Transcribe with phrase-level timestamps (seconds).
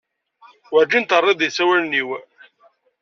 [0.71, 2.09] Werǧin terriḍ-d i yisawalen-iw.